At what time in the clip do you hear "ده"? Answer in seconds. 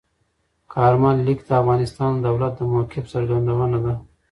3.85-3.93